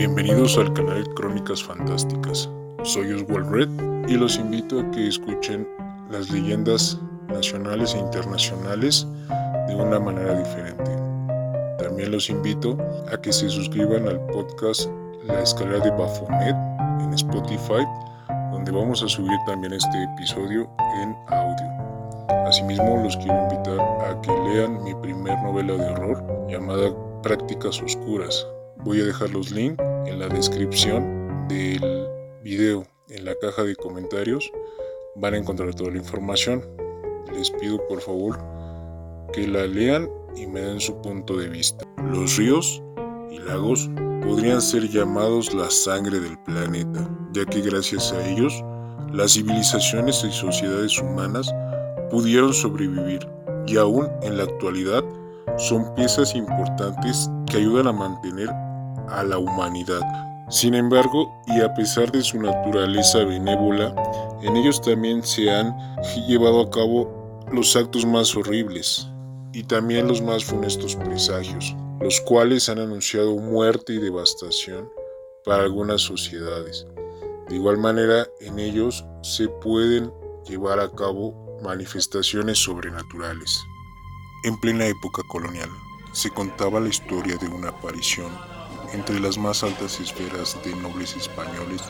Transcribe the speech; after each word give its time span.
Bienvenidos 0.00 0.56
al 0.56 0.72
canal 0.72 1.06
Crónicas 1.12 1.62
Fantásticas. 1.62 2.48
Soy 2.84 3.12
Oswald 3.12 3.50
Red 3.50 4.08
y 4.08 4.16
los 4.16 4.38
invito 4.38 4.80
a 4.80 4.90
que 4.92 5.08
escuchen 5.08 5.68
las 6.10 6.30
leyendas 6.30 6.98
nacionales 7.28 7.94
e 7.94 7.98
internacionales 7.98 9.06
de 9.68 9.74
una 9.74 10.00
manera 10.00 10.38
diferente. 10.38 10.90
También 11.78 12.12
los 12.12 12.30
invito 12.30 12.78
a 13.12 13.20
que 13.20 13.30
se 13.30 13.50
suscriban 13.50 14.08
al 14.08 14.18
podcast 14.28 14.88
La 15.26 15.42
Escalera 15.42 15.84
de 15.84 15.90
Baphomet 15.90 16.56
en 17.02 17.12
Spotify, 17.12 17.84
donde 18.52 18.72
vamos 18.72 19.02
a 19.02 19.08
subir 19.08 19.38
también 19.46 19.74
este 19.74 20.02
episodio 20.14 20.62
en 21.02 21.14
audio. 21.26 22.46
Asimismo, 22.46 23.02
los 23.04 23.18
quiero 23.18 23.38
invitar 23.42 23.78
a 23.78 24.18
que 24.22 24.32
lean 24.48 24.82
mi 24.82 24.94
primer 24.94 25.38
novela 25.42 25.74
de 25.74 25.90
horror 25.90 26.24
llamada 26.48 26.90
Prácticas 27.22 27.82
Oscuras, 27.82 28.46
Voy 28.82 28.98
a 29.02 29.04
dejar 29.04 29.28
los 29.30 29.50
links 29.50 29.89
en 30.06 30.18
la 30.18 30.28
descripción 30.28 31.46
del 31.48 32.08
video, 32.42 32.84
en 33.08 33.24
la 33.24 33.34
caja 33.40 33.62
de 33.62 33.76
comentarios. 33.76 34.50
Van 35.16 35.34
a 35.34 35.38
encontrar 35.38 35.74
toda 35.74 35.90
la 35.90 35.98
información. 35.98 36.64
Les 37.32 37.50
pido 37.50 37.78
por 37.88 38.00
favor 38.00 38.38
que 39.32 39.46
la 39.46 39.66
lean 39.66 40.08
y 40.36 40.46
me 40.46 40.60
den 40.60 40.80
su 40.80 41.00
punto 41.02 41.36
de 41.36 41.48
vista. 41.48 41.84
Los 42.12 42.36
ríos 42.36 42.82
y 43.30 43.38
lagos 43.38 43.88
podrían 44.22 44.60
ser 44.60 44.88
llamados 44.88 45.54
la 45.54 45.70
sangre 45.70 46.20
del 46.20 46.38
planeta, 46.44 47.08
ya 47.32 47.44
que 47.44 47.60
gracias 47.60 48.12
a 48.12 48.28
ellos 48.28 48.52
las 49.12 49.32
civilizaciones 49.32 50.22
y 50.24 50.32
sociedades 50.32 50.98
humanas 51.00 51.52
pudieron 52.10 52.52
sobrevivir 52.52 53.26
y 53.66 53.76
aún 53.76 54.08
en 54.22 54.36
la 54.36 54.44
actualidad 54.44 55.02
son 55.58 55.94
piezas 55.94 56.34
importantes 56.34 57.30
que 57.46 57.58
ayudan 57.58 57.88
a 57.88 57.92
mantener 57.92 58.48
a 59.12 59.22
la 59.22 59.38
humanidad. 59.38 60.00
Sin 60.50 60.74
embargo, 60.74 61.32
y 61.46 61.60
a 61.60 61.72
pesar 61.74 62.10
de 62.10 62.22
su 62.22 62.40
naturaleza 62.40 63.24
benévola, 63.24 63.94
en 64.42 64.56
ellos 64.56 64.80
también 64.80 65.22
se 65.22 65.50
han 65.50 65.76
llevado 66.26 66.62
a 66.62 66.70
cabo 66.70 67.46
los 67.52 67.76
actos 67.76 68.04
más 68.04 68.34
horribles 68.34 69.06
y 69.52 69.62
también 69.62 70.08
los 70.08 70.20
más 70.20 70.44
funestos 70.44 70.96
presagios, 70.96 71.76
los 72.00 72.20
cuales 72.22 72.68
han 72.68 72.78
anunciado 72.78 73.36
muerte 73.36 73.92
y 73.92 73.98
devastación 73.98 74.90
para 75.44 75.62
algunas 75.62 76.00
sociedades. 76.00 76.86
De 77.48 77.56
igual 77.56 77.78
manera, 77.78 78.26
en 78.40 78.58
ellos 78.58 79.04
se 79.22 79.48
pueden 79.48 80.12
llevar 80.48 80.80
a 80.80 80.90
cabo 80.90 81.58
manifestaciones 81.62 82.58
sobrenaturales. 82.58 83.60
En 84.44 84.58
plena 84.58 84.86
época 84.86 85.22
colonial, 85.28 85.68
se 86.12 86.30
contaba 86.30 86.80
la 86.80 86.88
historia 86.88 87.36
de 87.36 87.48
una 87.48 87.68
aparición 87.68 88.32
entre 88.92 89.20
las 89.20 89.38
más 89.38 89.62
altas 89.62 90.00
esferas 90.00 90.58
de 90.64 90.74
nobles 90.76 91.16
españoles, 91.16 91.82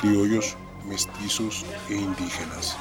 criollos, 0.00 0.56
mestizos 0.86 1.64
e 1.88 1.94
indígenas. 1.94 2.76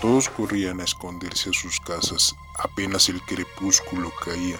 Todos 0.00 0.28
corrían 0.28 0.80
a 0.80 0.84
esconderse 0.84 1.50
a 1.50 1.52
sus 1.52 1.80
casas 1.80 2.36
apenas 2.58 3.08
el 3.08 3.20
crepúsculo 3.22 4.12
caía 4.24 4.58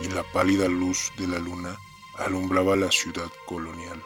y 0.00 0.08
la 0.08 0.22
pálida 0.22 0.68
luz 0.68 1.12
de 1.16 1.28
la 1.28 1.38
luna 1.38 1.78
alumbraba 2.18 2.76
la 2.76 2.90
ciudad 2.90 3.30
colonial, 3.46 4.02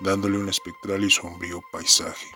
dándole 0.00 0.38
un 0.38 0.48
espectral 0.48 1.04
y 1.04 1.10
sombrío 1.10 1.62
paisaje. 1.72 2.26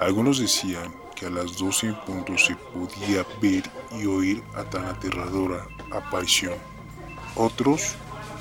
Algunos 0.00 0.38
decían 0.38 0.94
que 1.14 1.26
a 1.26 1.30
las 1.30 1.58
doce 1.58 1.88
en 1.88 2.00
punto 2.04 2.36
se 2.38 2.56
podía 2.56 3.24
ver 3.40 3.70
y 3.92 4.06
oír 4.06 4.42
a 4.54 4.64
tan 4.64 4.86
aterradora 4.86 5.66
aparición. 5.92 6.54
Otros 7.36 7.94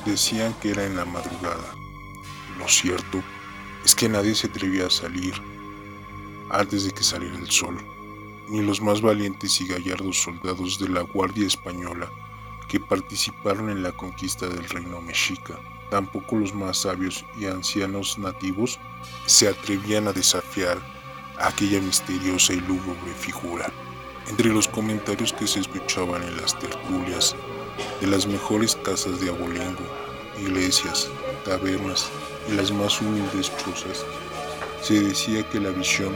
decían 0.06 0.54
que 0.62 0.72
era 0.72 0.86
en 0.86 0.96
la 0.96 1.06
madrugada. 1.06 1.76
Lo 2.58 2.68
cierto 2.68 3.24
es 3.84 3.96
que 3.96 4.10
nadie 4.10 4.36
se 4.36 4.48
atrevía 4.48 4.88
a 4.88 4.90
salir 4.90 5.34
antes 6.50 6.84
de 6.84 6.92
que 6.92 7.04
saliera 7.04 7.38
el 7.38 7.50
sol, 7.50 7.78
ni 8.50 8.61
los 8.61 8.82
más 8.82 9.02
valientes 9.02 9.61
y 9.61 9.67
gallardos 9.67 10.22
soldados 10.22 10.80
de 10.80 10.90
la 10.90 11.02
Guardia 11.02 11.48
Española 11.48 12.10
que 12.67 12.80
participaron 12.80 13.70
en 13.70 13.84
la 13.84 13.92
conquista 13.92 14.48
del 14.48 14.64
reino 14.70 15.02
mexica. 15.02 15.60
Tampoco 15.90 16.38
los 16.38 16.54
más 16.54 16.78
sabios 16.78 17.26
y 17.38 17.45
ancianos 17.45 18.17
nativos 18.17 18.80
se 19.26 19.50
atrevían 19.50 20.08
a 20.08 20.14
desafiar 20.14 20.78
a 21.38 21.50
aquella 21.50 21.82
misteriosa 21.82 22.54
y 22.54 22.61
lúgubre 22.61 23.14
figura. 23.20 23.70
Entre 24.30 24.48
los 24.48 24.70
comentarios 24.70 25.34
que 25.34 25.48
se 25.48 25.60
escuchaban 25.60 26.23
en 26.23 26.38
las 26.38 26.58
tertulias 26.60 27.36
de 27.99 28.08
las 28.08 28.27
mejores 28.27 28.76
casas 28.76 29.20
de 29.20 29.30
abolengo, 29.30 29.83
iglesias, 30.39 31.09
tabernas 31.45 32.09
y 32.49 32.54
las 32.54 32.71
más 32.71 33.02
humildes 33.02 33.52
chozas, 33.58 34.05
se 34.82 34.99
decía 35.02 35.48
que 35.49 35.59
la 35.59 35.70
visión 35.70 36.15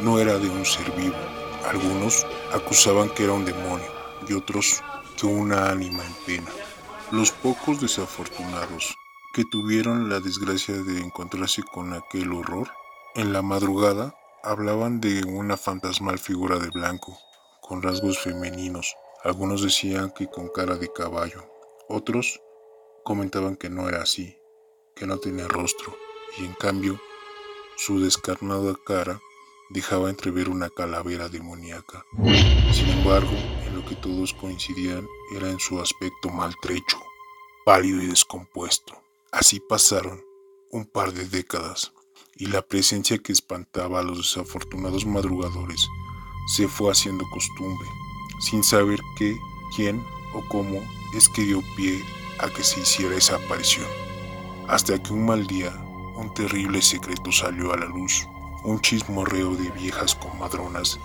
no 0.00 0.18
era 0.18 0.38
de 0.38 0.48
un 0.48 0.64
ser 0.64 0.90
vivo. 0.92 1.16
Algunos 1.68 2.26
acusaban 2.52 3.10
que 3.10 3.24
era 3.24 3.32
un 3.32 3.44
demonio 3.44 3.86
y 4.28 4.32
otros 4.32 4.82
que 5.16 5.26
una 5.26 5.70
ánima 5.70 6.04
en 6.04 6.14
pena. 6.26 6.50
Los 7.12 7.30
pocos 7.30 7.80
desafortunados 7.80 8.96
que 9.34 9.44
tuvieron 9.44 10.08
la 10.08 10.20
desgracia 10.20 10.74
de 10.74 10.98
encontrarse 10.98 11.62
con 11.62 11.92
aquel 11.92 12.32
horror, 12.32 12.70
en 13.14 13.32
la 13.32 13.42
madrugada 13.42 14.14
hablaban 14.42 15.00
de 15.00 15.22
una 15.24 15.56
fantasmal 15.56 16.18
figura 16.18 16.58
de 16.58 16.70
blanco, 16.70 17.18
con 17.60 17.82
rasgos 17.82 18.18
femeninos, 18.18 18.96
algunos 19.22 19.62
decían 19.62 20.12
que 20.12 20.28
con 20.28 20.48
cara 20.48 20.76
de 20.76 20.90
caballo, 20.90 21.44
otros 21.88 22.40
comentaban 23.04 23.56
que 23.56 23.68
no 23.68 23.86
era 23.88 24.02
así, 24.02 24.38
que 24.94 25.06
no 25.06 25.18
tenía 25.18 25.46
rostro, 25.46 25.94
y 26.38 26.46
en 26.46 26.54
cambio 26.54 26.98
su 27.76 28.00
descarnada 28.00 28.74
cara 28.86 29.20
dejaba 29.68 30.08
entrever 30.08 30.48
una 30.48 30.70
calavera 30.70 31.28
demoníaca. 31.28 32.04
Sin 32.72 32.88
embargo, 32.88 33.32
en 33.66 33.76
lo 33.76 33.84
que 33.84 33.94
todos 33.94 34.32
coincidían 34.32 35.06
era 35.36 35.50
en 35.50 35.60
su 35.60 35.80
aspecto 35.80 36.30
maltrecho, 36.30 36.98
pálido 37.66 38.02
y 38.02 38.06
descompuesto. 38.06 39.02
Así 39.32 39.60
pasaron 39.60 40.24
un 40.70 40.86
par 40.86 41.12
de 41.12 41.28
décadas, 41.28 41.92
y 42.36 42.46
la 42.46 42.62
presencia 42.62 43.18
que 43.18 43.32
espantaba 43.32 44.00
a 44.00 44.02
los 44.02 44.16
desafortunados 44.18 45.04
madrugadores 45.04 45.86
se 46.56 46.66
fue 46.68 46.90
haciendo 46.90 47.24
costumbre 47.30 47.86
sin 48.40 48.64
saber 48.64 49.00
qué, 49.16 49.40
quién 49.74 50.04
o 50.32 50.42
cómo 50.48 50.80
es 51.14 51.28
que 51.28 51.42
dio 51.42 51.62
pie 51.76 52.04
a 52.40 52.48
que 52.48 52.64
se 52.64 52.80
hiciera 52.80 53.16
esa 53.16 53.36
aparición. 53.36 53.86
Hasta 54.68 55.00
que 55.02 55.12
un 55.12 55.26
mal 55.26 55.46
día, 55.46 55.72
un 56.14 56.32
terrible 56.34 56.82
secreto 56.82 57.30
salió 57.32 57.72
a 57.72 57.76
la 57.76 57.86
luz. 57.86 58.26
Un 58.62 58.80
chismorreo 58.80 59.54
de 59.54 59.70
viejas 59.70 60.14
comadronas 60.14 60.98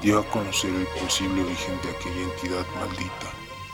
dio 0.00 0.18
a 0.18 0.30
conocer 0.30 0.74
el 0.74 0.86
posible 1.00 1.42
origen 1.42 1.78
de 1.82 1.90
aquella 1.90 2.32
entidad 2.32 2.66
maldita, 2.76 3.30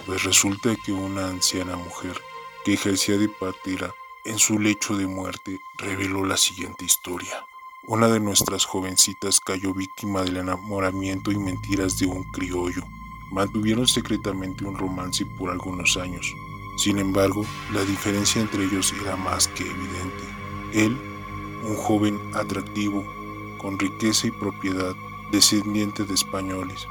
pues 0.06 0.24
resulta 0.24 0.74
que 0.76 0.92
una 0.92 1.28
anciana 1.28 1.76
mujer 1.76 2.20
que 2.64 2.74
ejercía 2.74 3.18
de 3.18 3.28
partera 3.28 3.94
en 4.24 4.38
su 4.38 4.58
lecho 4.58 4.96
de 4.96 5.06
muerte 5.06 5.60
reveló 5.78 6.24
la 6.24 6.36
siguiente 6.36 6.84
historia. 6.84 7.46
Una 7.84 8.08
de 8.08 8.20
nuestras 8.20 8.66
jovencitas 8.66 9.40
cayó 9.40 9.72
víctima 9.72 10.22
del 10.22 10.36
enamoramiento 10.36 11.32
y 11.32 11.38
mentiras 11.38 11.98
de 11.98 12.06
un 12.06 12.24
criollo, 12.24 12.82
Mantuvieron 13.30 13.86
secretamente 13.86 14.64
un 14.64 14.76
romance 14.76 15.24
por 15.24 15.50
algunos 15.50 15.96
años. 15.96 16.34
Sin 16.76 16.98
embargo, 16.98 17.44
la 17.72 17.84
diferencia 17.84 18.40
entre 18.40 18.64
ellos 18.64 18.92
era 19.00 19.16
más 19.16 19.48
que 19.48 19.64
evidente. 19.64 20.24
Él, 20.72 20.96
un 21.62 21.76
joven 21.76 22.20
atractivo, 22.34 23.04
con 23.58 23.78
riqueza 23.78 24.26
y 24.26 24.30
propiedad, 24.30 24.94
descendiente 25.30 26.04
de 26.04 26.14
españoles. 26.14 26.86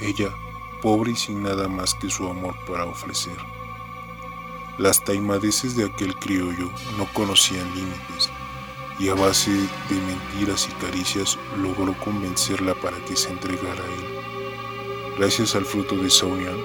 Ella, 0.00 0.34
pobre 0.80 1.12
y 1.12 1.16
sin 1.16 1.42
nada 1.42 1.68
más 1.68 1.94
que 1.94 2.08
su 2.08 2.26
amor 2.28 2.54
para 2.66 2.84
ofrecer. 2.84 3.36
Las 4.78 5.04
taimadeces 5.04 5.76
de 5.76 5.84
aquel 5.84 6.14
criollo 6.16 6.70
no 6.98 7.06
conocían 7.12 7.66
límites 7.74 8.30
y 8.98 9.08
a 9.08 9.14
base 9.14 9.50
de 9.50 9.96
mentiras 10.06 10.68
y 10.68 10.72
caricias 10.84 11.38
logró 11.56 11.94
convencerla 12.00 12.74
para 12.74 12.96
que 13.04 13.16
se 13.16 13.30
entregara 13.30 13.82
a 13.82 13.86
él. 13.86 14.43
Gracias 15.16 15.54
al 15.54 15.64
fruto 15.64 15.94
de 15.96 16.08
esa 16.08 16.26
unión 16.26 16.60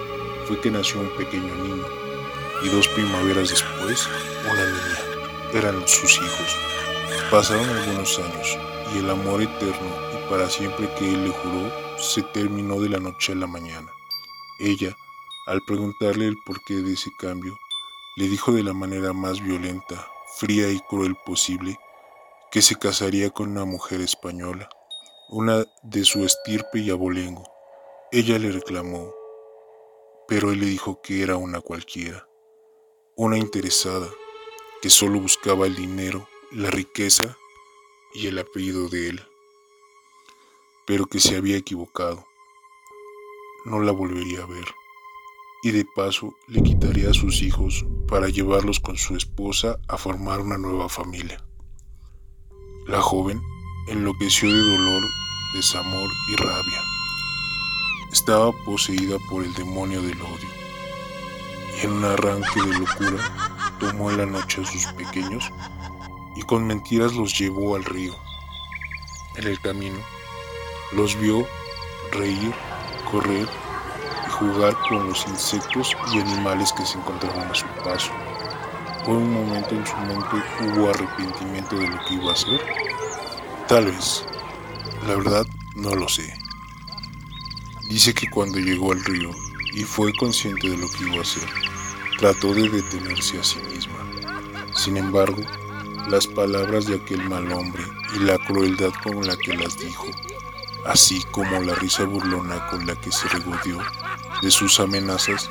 fue 0.45 0.59
que 0.59 0.71
nació 0.71 1.01
un 1.01 1.09
pequeño 1.09 1.53
niño 1.55 1.85
y 2.63 2.69
dos 2.69 2.87
primaveras 2.87 3.49
después 3.49 4.07
una 4.43 4.65
niña. 4.65 5.53
Eran 5.53 5.87
sus 5.87 6.17
hijos. 6.17 6.57
Pasaron 7.29 7.69
algunos 7.69 8.17
años 8.17 8.57
y 8.93 8.99
el 8.99 9.09
amor 9.11 9.43
eterno 9.43 9.95
y 10.15 10.29
para 10.31 10.49
siempre 10.49 10.89
que 10.95 11.13
él 11.13 11.25
le 11.25 11.29
juró 11.29 11.71
se 11.99 12.23
terminó 12.23 12.81
de 12.81 12.89
la 12.89 12.99
noche 12.99 13.33
a 13.33 13.35
la 13.35 13.45
mañana. 13.45 13.91
Ella, 14.59 14.97
al 15.45 15.61
preguntarle 15.67 16.25
el 16.25 16.37
porqué 16.43 16.75
de 16.75 16.93
ese 16.93 17.11
cambio, 17.19 17.55
le 18.15 18.27
dijo 18.27 18.51
de 18.51 18.63
la 18.63 18.73
manera 18.73 19.13
más 19.13 19.41
violenta, 19.41 20.07
fría 20.37 20.71
y 20.71 20.79
cruel 20.79 21.15
posible 21.23 21.77
que 22.51 22.63
se 22.63 22.75
casaría 22.75 23.29
con 23.29 23.51
una 23.51 23.65
mujer 23.65 24.01
española, 24.01 24.67
una 25.29 25.65
de 25.83 26.03
su 26.03 26.25
estirpe 26.25 26.79
y 26.79 26.89
abolengo, 26.89 27.58
ella 28.11 28.39
le 28.39 28.51
reclamó, 28.51 29.13
pero 30.27 30.51
él 30.51 30.59
le 30.59 30.65
dijo 30.65 31.01
que 31.01 31.21
era 31.21 31.37
una 31.37 31.61
cualquiera, 31.61 32.27
una 33.15 33.37
interesada, 33.37 34.09
que 34.81 34.89
solo 34.89 35.19
buscaba 35.19 35.65
el 35.65 35.75
dinero, 35.75 36.27
la 36.51 36.69
riqueza 36.69 37.37
y 38.13 38.27
el 38.27 38.39
apellido 38.39 38.89
de 38.89 39.09
él, 39.09 39.21
pero 40.87 41.05
que 41.05 41.19
se 41.19 41.35
había 41.35 41.57
equivocado. 41.57 42.25
No 43.65 43.79
la 43.81 43.91
volvería 43.91 44.43
a 44.43 44.47
ver 44.47 44.65
y 45.61 45.71
de 45.71 45.85
paso 45.85 46.35
le 46.47 46.63
quitaría 46.63 47.09
a 47.09 47.13
sus 47.13 47.41
hijos 47.41 47.85
para 48.07 48.29
llevarlos 48.29 48.79
con 48.79 48.97
su 48.97 49.15
esposa 49.15 49.77
a 49.87 49.97
formar 49.97 50.39
una 50.39 50.57
nueva 50.57 50.87
familia. 50.89 51.43
La 52.87 53.01
joven 53.01 53.41
enloqueció 53.87 54.51
de 54.51 54.61
dolor, 54.61 55.03
desamor 55.53 56.09
y 56.31 56.35
rabia. 56.37 56.88
Estaba 58.11 58.51
poseída 58.51 59.17
por 59.29 59.43
el 59.43 59.53
demonio 59.53 60.01
del 60.01 60.21
odio 60.21 60.49
y 61.77 61.85
en 61.85 61.93
un 61.93 62.05
arranque 62.05 62.61
de 62.61 62.79
locura 62.79 63.75
tomó 63.79 64.11
en 64.11 64.17
la 64.17 64.25
noche 64.25 64.61
a 64.61 64.65
sus 64.65 64.85
pequeños 64.93 65.51
y 66.35 66.41
con 66.43 66.65
mentiras 66.65 67.13
los 67.13 67.37
llevó 67.37 67.75
al 67.75 67.85
río. 67.85 68.15
En 69.35 69.47
el 69.47 69.59
camino 69.61 69.99
los 70.91 71.19
vio 71.19 71.47
reír, 72.11 72.53
correr 73.09 73.47
jugar 74.39 74.73
con 74.87 75.07
los 75.07 75.27
insectos 75.27 75.95
y 76.13 76.19
animales 76.19 76.71
que 76.73 76.85
se 76.85 76.97
encontraban 76.97 77.51
a 77.51 77.55
su 77.55 77.65
paso. 77.83 78.11
Por 79.05 79.17
un 79.17 79.33
momento 79.33 79.75
en 79.75 79.85
su 79.85 79.97
mente 79.97 80.35
hubo 80.61 80.89
arrepentimiento 80.89 81.75
de 81.75 81.87
lo 81.89 81.97
que 82.05 82.13
iba 82.13 82.29
a 82.29 82.33
hacer. 82.33 82.61
Tal 83.67 83.85
vez. 83.85 84.23
La 85.07 85.15
verdad, 85.15 85.45
no 85.75 85.95
lo 85.95 86.07
sé. 86.07 86.33
Dice 87.89 88.13
que 88.13 88.29
cuando 88.29 88.59
llegó 88.59 88.91
al 88.91 89.03
río 89.03 89.31
y 89.73 89.83
fue 89.83 90.13
consciente 90.13 90.69
de 90.69 90.77
lo 90.77 90.87
que 90.91 91.05
iba 91.05 91.17
a 91.17 91.21
hacer, 91.21 91.49
trató 92.19 92.53
de 92.53 92.69
detenerse 92.69 93.39
a 93.39 93.43
sí 93.43 93.57
misma. 93.73 93.97
Sin 94.75 94.95
embargo, 94.95 95.41
las 96.07 96.27
palabras 96.27 96.85
de 96.85 96.97
aquel 96.97 97.27
mal 97.27 97.51
hombre 97.51 97.83
y 98.15 98.19
la 98.19 98.37
crueldad 98.37 98.91
con 99.01 99.25
la 99.25 99.35
que 99.37 99.57
las 99.57 99.79
dijo, 99.79 100.05
así 100.85 101.23
como 101.31 101.63
la 101.63 101.73
risa 101.73 102.03
burlona 102.03 102.67
con 102.67 102.85
la 102.85 102.95
que 102.95 103.11
se 103.11 103.27
regodeó, 103.27 103.79
de 104.43 104.51
sus 104.51 104.79
amenazas 104.79 105.49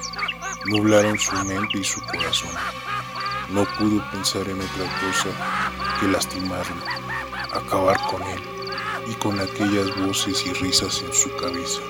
nublaron 0.66 1.18
su 1.18 1.34
mente 1.44 1.78
y 1.78 1.84
su 1.84 2.00
corazón. 2.02 2.52
No 3.50 3.64
pudo 3.78 4.00
pensar 4.12 4.48
en 4.48 4.60
otra 4.60 4.84
cosa 5.00 5.98
que 5.98 6.06
lastimarlo, 6.06 6.84
acabar 7.52 7.98
con 8.08 8.22
él 8.22 8.40
y 9.10 9.14
con 9.14 9.40
aquellas 9.40 9.88
voces 10.06 10.46
y 10.46 10.52
risas 10.52 11.02
en 11.02 11.12
su 11.12 11.34
cabeza. 11.34 11.80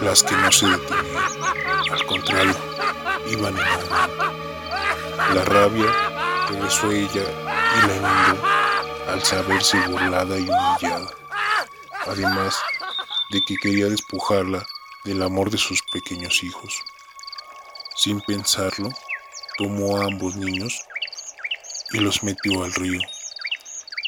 Las 0.00 0.22
que 0.22 0.34
no 0.36 0.52
se 0.52 0.66
detenían, 0.66 1.24
al 1.90 2.06
contrario, 2.06 2.54
iban 3.30 3.56
en 3.56 3.64
aumento. 3.64 4.32
La 5.34 5.44
rabia 5.44 5.92
regresó 6.48 6.88
a 6.88 6.94
ella 6.94 7.22
y 7.22 7.86
la 7.86 7.96
inundó 7.96 8.46
al 9.08 9.22
saberse 9.22 9.78
burlada 9.88 10.38
y 10.38 10.48
humillada. 10.48 11.10
Además 12.06 12.56
de 13.30 13.40
que 13.40 13.56
quería 13.56 13.86
despojarla 13.86 14.64
del 15.04 15.22
amor 15.22 15.50
de 15.50 15.58
sus 15.58 15.82
pequeños 15.92 16.42
hijos. 16.42 16.82
Sin 17.96 18.20
pensarlo, 18.20 18.90
tomó 19.56 19.96
a 19.96 20.04
ambos 20.04 20.36
niños 20.36 20.82
y 21.92 21.98
los 21.98 22.22
metió 22.22 22.64
al 22.64 22.72
río. 22.74 23.00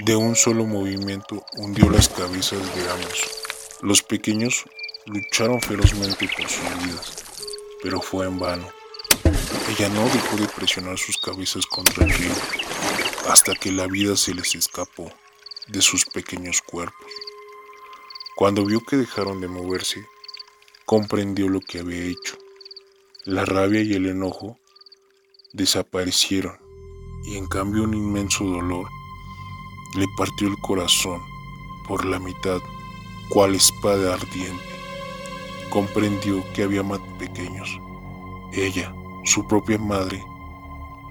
De 0.04 0.14
un 0.14 0.36
solo 0.36 0.64
movimiento 0.64 1.44
hundió 1.56 1.90
las 1.90 2.08
cabezas 2.08 2.60
de 2.74 2.90
ambos. 2.90 3.38
Los 3.80 4.02
pequeños 4.02 4.64
lucharon 5.06 5.60
ferozmente 5.60 6.28
por 6.36 6.48
sus 6.48 6.84
vidas, 6.84 7.25
pero 7.82 8.00
fue 8.00 8.26
en 8.26 8.38
vano. 8.38 8.69
Ella 9.69 9.88
no 9.90 10.04
dejó 10.08 10.36
de 10.36 10.48
presionar 10.48 10.98
sus 10.98 11.16
cabezas 11.19 11.64
contra 11.66 12.04
el 12.04 12.12
río 12.12 12.34
hasta 13.28 13.54
que 13.54 13.70
la 13.70 13.86
vida 13.86 14.16
se 14.16 14.34
les 14.34 14.54
escapó 14.54 15.12
de 15.69 15.80
sus 15.80 16.04
pequeños 16.06 16.60
cuerpos. 16.62 17.06
Cuando 18.34 18.64
vio 18.64 18.80
que 18.80 18.96
dejaron 18.96 19.40
de 19.40 19.48
moverse, 19.48 20.04
comprendió 20.84 21.48
lo 21.48 21.60
que 21.60 21.78
había 21.78 22.02
hecho. 22.02 22.36
La 23.24 23.44
rabia 23.44 23.82
y 23.82 23.92
el 23.94 24.06
enojo 24.06 24.58
desaparecieron 25.52 26.58
y 27.26 27.36
en 27.36 27.46
cambio 27.46 27.84
un 27.84 27.94
inmenso 27.94 28.44
dolor 28.44 28.88
le 29.96 30.06
partió 30.16 30.48
el 30.48 30.58
corazón 30.58 31.22
por 31.86 32.04
la 32.04 32.19
mitad, 32.19 32.60
cual 33.28 33.54
espada 33.54 34.14
ardiente. 34.14 34.64
Comprendió 35.70 36.44
que 36.52 36.62
había 36.62 36.82
más 36.82 37.00
pequeños. 37.19 37.78
Ella, 38.52 38.94
su 39.25 39.46
propia 39.46 39.78
madre, 39.78 40.25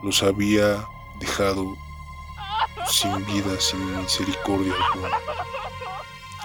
los 0.02 0.24
había 0.24 0.88
dejado 1.20 1.76
sin 2.88 3.26
vida, 3.26 3.60
sin 3.60 4.02
misericordia 4.02 4.74
alguna. 4.74 5.18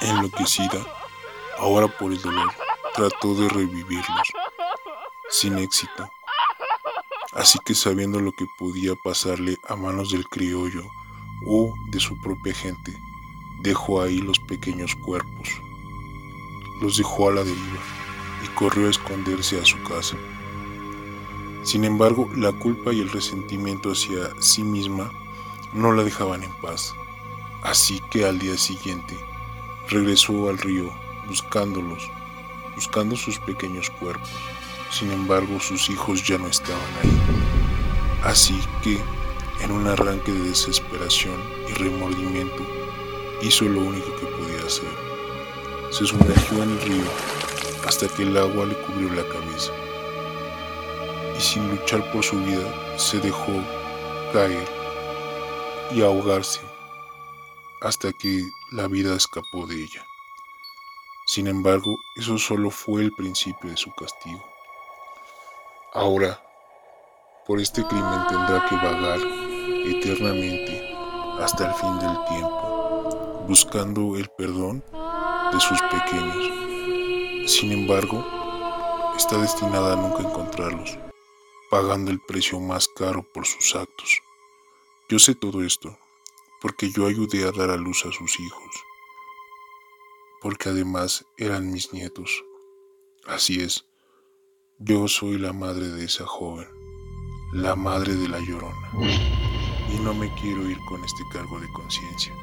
Enloquecida, 0.00 0.84
ahora 1.58 1.86
por 1.86 2.12
el 2.12 2.20
dolor, 2.20 2.52
trató 2.94 3.34
de 3.34 3.48
revivirlos, 3.48 4.28
sin 5.30 5.58
éxito. 5.58 6.10
Así 7.32 7.58
que 7.64 7.74
sabiendo 7.74 8.20
lo 8.20 8.32
que 8.32 8.44
podía 8.58 8.94
pasarle 9.02 9.56
a 9.68 9.74
manos 9.74 10.10
del 10.10 10.28
criollo 10.28 10.84
o 11.46 11.72
de 11.90 11.98
su 11.98 12.20
propia 12.20 12.52
gente, 12.52 12.92
dejó 13.62 14.02
ahí 14.02 14.18
los 14.18 14.38
pequeños 14.38 14.94
cuerpos. 14.96 15.48
Los 16.80 16.96
dejó 16.96 17.28
a 17.28 17.32
la 17.32 17.44
deriva 17.44 17.80
y 18.44 18.48
corrió 18.54 18.86
a 18.86 18.90
esconderse 18.90 19.60
a 19.60 19.64
su 19.64 19.80
casa. 19.82 20.16
Sin 21.62 21.84
embargo, 21.84 22.28
la 22.36 22.52
culpa 22.52 22.92
y 22.92 23.00
el 23.00 23.10
resentimiento 23.10 23.92
hacia 23.92 24.30
sí 24.40 24.64
misma 24.64 25.12
no 25.72 25.92
la 25.92 26.02
dejaban 26.02 26.42
en 26.42 26.52
paz. 26.60 26.94
Así 27.62 28.00
que 28.10 28.24
al 28.24 28.38
día 28.38 28.58
siguiente 28.58 29.16
regresó 29.88 30.48
al 30.48 30.58
río 30.58 30.92
buscándolos 31.28 32.10
buscando 32.74 33.16
sus 33.16 33.38
pequeños 33.38 33.90
cuerpos. 33.90 34.30
Sin 34.90 35.10
embargo, 35.10 35.60
sus 35.60 35.88
hijos 35.90 36.26
ya 36.26 36.38
no 36.38 36.48
estaban 36.48 36.80
ahí. 37.02 37.20
Así 38.24 38.58
que, 38.82 38.98
en 39.60 39.70
un 39.70 39.86
arranque 39.86 40.32
de 40.32 40.48
desesperación 40.48 41.36
y 41.68 41.72
remordimiento, 41.72 42.62
hizo 43.42 43.64
lo 43.64 43.80
único 43.80 44.14
que 44.16 44.26
podía 44.26 44.64
hacer. 44.64 44.88
Se 45.90 46.06
sumergió 46.06 46.62
en 46.62 46.70
el 46.70 46.80
río 46.80 47.10
hasta 47.86 48.08
que 48.08 48.22
el 48.22 48.36
agua 48.36 48.66
le 48.66 48.74
cubrió 48.82 49.12
la 49.12 49.28
cabeza. 49.28 49.72
Y 51.36 51.40
sin 51.40 51.68
luchar 51.70 52.10
por 52.12 52.22
su 52.22 52.38
vida, 52.40 52.98
se 52.98 53.18
dejó 53.20 53.52
caer 54.32 54.68
y 55.90 56.02
ahogarse 56.02 56.60
hasta 57.80 58.12
que 58.12 58.48
la 58.70 58.86
vida 58.86 59.14
escapó 59.16 59.66
de 59.66 59.82
ella. 59.82 60.04
Sin 61.26 61.46
embargo, 61.46 61.96
eso 62.16 62.38
solo 62.38 62.70
fue 62.70 63.02
el 63.02 63.12
principio 63.12 63.70
de 63.70 63.76
su 63.76 63.92
castigo. 63.92 64.44
Ahora, 65.94 66.40
por 67.46 67.60
este 67.60 67.84
crimen 67.86 68.26
tendrá 68.28 68.64
que 68.68 68.76
vagar 68.76 69.18
eternamente 69.84 70.94
hasta 71.40 71.68
el 71.68 71.74
fin 71.74 71.98
del 71.98 72.24
tiempo, 72.28 72.81
buscando 73.46 74.16
el 74.16 74.28
perdón 74.36 74.84
de 75.52 75.60
sus 75.60 75.80
pequeños. 75.82 77.50
Sin 77.50 77.72
embargo, 77.72 78.24
está 79.16 79.38
destinada 79.38 79.94
a 79.94 79.96
nunca 79.96 80.22
encontrarlos, 80.22 80.98
pagando 81.70 82.10
el 82.10 82.20
precio 82.20 82.60
más 82.60 82.88
caro 82.88 83.26
por 83.34 83.46
sus 83.46 83.74
actos. 83.74 84.20
Yo 85.08 85.18
sé 85.18 85.34
todo 85.34 85.62
esto 85.62 85.98
porque 86.60 86.90
yo 86.90 87.06
ayudé 87.06 87.46
a 87.46 87.52
dar 87.52 87.70
a 87.70 87.76
luz 87.76 88.04
a 88.06 88.12
sus 88.12 88.38
hijos 88.38 88.84
porque 90.42 90.70
además 90.70 91.24
eran 91.38 91.70
mis 91.70 91.92
nietos. 91.92 92.44
Así 93.26 93.60
es, 93.60 93.86
yo 94.78 95.06
soy 95.06 95.38
la 95.38 95.52
madre 95.52 95.88
de 95.88 96.04
esa 96.04 96.26
joven, 96.26 96.66
la 97.52 97.76
madre 97.76 98.16
de 98.16 98.28
la 98.28 98.40
llorona, 98.40 98.90
y 99.88 100.00
no 100.00 100.12
me 100.12 100.34
quiero 100.34 100.68
ir 100.68 100.78
con 100.88 101.02
este 101.04 101.22
cargo 101.32 101.60
de 101.60 101.72
conciencia. 101.72 102.34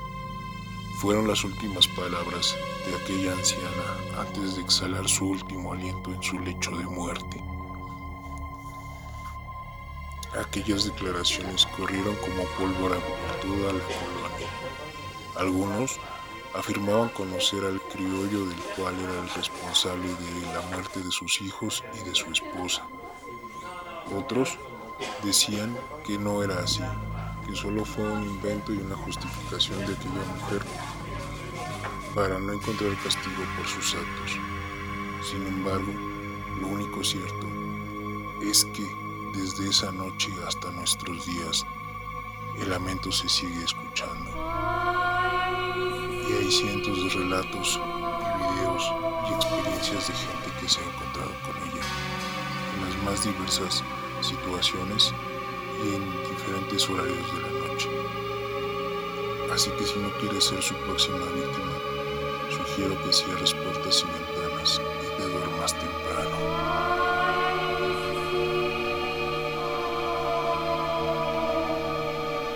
Fueron 0.99 1.29
las 1.29 1.45
últimas 1.45 1.87
palabras 1.87 2.57
de 2.85 2.93
aquella 2.93 3.31
anciana 3.31 4.19
antes 4.19 4.57
de 4.57 4.61
exhalar 4.61 5.07
su 5.07 5.29
último 5.29 5.71
aliento 5.71 6.11
en 6.11 6.21
su 6.21 6.37
lecho 6.39 6.71
de 6.71 6.83
muerte. 6.83 7.41
Aquellas 10.37 10.83
declaraciones 10.83 11.65
corrieron 11.67 12.13
como 12.17 12.43
pólvora 12.57 12.97
por 12.97 13.39
toda 13.39 13.71
la 13.71 13.79
colonia. 13.79 14.49
Algunos 15.37 15.97
afirmaban 16.53 17.07
conocer 17.09 17.63
al 17.63 17.79
criollo 17.79 18.47
del 18.47 18.59
cual 18.75 18.99
era 18.99 19.21
el 19.21 19.29
responsable 19.29 20.09
de 20.09 20.53
la 20.53 20.59
muerte 20.69 20.99
de 20.99 21.11
sus 21.11 21.39
hijos 21.39 21.81
y 21.93 22.09
de 22.09 22.13
su 22.13 22.29
esposa. 22.29 22.85
Otros 24.13 24.57
decían 25.23 25.77
que 26.05 26.17
no 26.17 26.43
era 26.43 26.59
así, 26.59 26.83
que 27.47 27.55
solo 27.55 27.85
fue 27.85 28.03
un 28.03 28.23
invento 28.25 28.73
y 28.73 28.79
una 28.79 28.97
justificación 28.97 29.79
de 29.79 29.93
aquella 29.93 30.25
mujer 30.35 30.61
para 32.19 32.37
no 32.37 32.51
encontrar 32.51 32.93
castigo 32.97 33.41
por 33.55 33.65
sus 33.65 33.95
actos. 33.95 34.37
Sin 35.23 35.41
embargo, 35.47 35.93
lo 36.59 36.67
único 36.67 37.01
cierto 37.01 37.47
es 38.41 38.65
que 38.65 38.85
desde 39.33 39.69
esa 39.69 39.89
noche 39.93 40.29
hasta 40.45 40.69
nuestros 40.71 41.25
días 41.25 41.65
el 42.57 42.71
lamento 42.71 43.09
se 43.09 43.29
sigue 43.29 43.63
escuchando. 43.63 44.31
Y 46.27 46.33
hay 46.33 46.51
cientos 46.51 47.01
de 47.05 47.09
relatos 47.21 47.79
videos 47.79 48.83
y 49.29 49.33
experiencias 49.35 50.09
de 50.09 50.13
gente 50.13 50.59
que 50.59 50.67
se 50.67 50.81
ha 50.81 50.83
encontrado 50.83 51.31
con 51.45 51.55
ella 51.69 51.85
en 52.75 52.85
las 52.85 53.03
más 53.05 53.23
diversas 53.23 53.81
situaciones 54.19 55.13
y 55.85 55.95
en 55.95 56.03
diferentes 56.27 56.89
horarios 56.89 57.33
de 57.33 57.41
la 57.43 57.65
noche. 57.65 57.89
Así 59.53 59.69
que 59.71 59.85
si 59.85 59.97
no 59.99 60.11
quieres 60.19 60.43
ser 60.43 60.61
su 60.61 60.73
próxima 60.75 61.25
víctima, 61.33 61.78
quiero 62.79 63.03
que 63.03 63.11
cierres 63.11 63.53
puertas 63.55 64.05
y 64.05 64.07
ventanas 64.07 64.81
y 65.03 65.21
te 65.21 65.27
duermas 65.27 65.73
temprano. 65.73 67.08